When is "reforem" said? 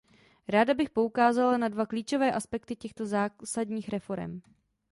3.89-4.41